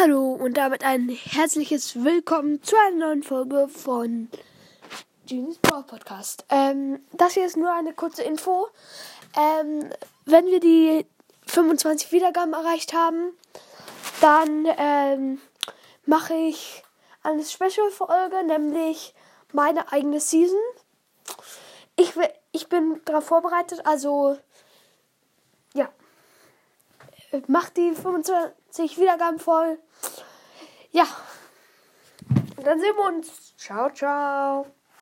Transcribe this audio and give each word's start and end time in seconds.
Hallo 0.00 0.30
und 0.30 0.56
damit 0.56 0.84
ein 0.84 1.08
herzliches 1.08 2.04
Willkommen 2.04 2.62
zu 2.62 2.76
einer 2.76 3.06
neuen 3.06 3.24
Folge 3.24 3.66
von 3.66 4.28
Genies 5.26 5.58
Brawl 5.58 5.82
Podcast. 5.82 6.44
Ähm, 6.50 7.00
das 7.14 7.32
hier 7.32 7.44
ist 7.44 7.56
nur 7.56 7.72
eine 7.72 7.92
kurze 7.94 8.22
Info. 8.22 8.68
Ähm, 9.36 9.90
wenn 10.24 10.46
wir 10.46 10.60
die 10.60 11.04
25 11.48 12.12
Wiedergaben 12.12 12.52
erreicht 12.52 12.92
haben, 12.92 13.32
dann 14.20 14.68
ähm, 14.78 15.40
mache 16.06 16.34
ich 16.34 16.84
eine 17.24 17.42
Special-Folge, 17.42 18.44
nämlich 18.46 19.14
meine 19.52 19.90
eigene 19.90 20.20
Season. 20.20 20.60
Ich, 21.96 22.12
ich 22.52 22.68
bin 22.68 23.00
darauf 23.04 23.24
vorbereitet, 23.24 23.80
also. 23.84 24.38
Macht 27.46 27.76
die 27.76 27.92
25 27.92 28.98
Wiedergaben 28.98 29.38
voll. 29.38 29.78
Ja. 30.90 31.06
Und 32.56 32.66
dann 32.66 32.80
sehen 32.80 32.96
wir 32.96 33.04
uns. 33.04 33.56
Ciao, 33.56 33.90
ciao. 33.90 34.66